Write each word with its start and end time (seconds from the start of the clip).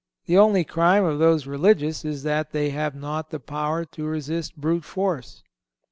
The 0.25 0.35
only 0.35 0.63
crime 0.63 1.03
of 1.05 1.19
those 1.19 1.45
religious 1.45 2.03
is 2.03 2.23
that 2.23 2.53
they 2.53 2.71
have 2.71 2.95
not 2.95 3.29
the 3.29 3.39
power 3.39 3.85
to 3.85 4.03
resist 4.03 4.57
brute 4.57 4.83
force. 4.83 5.43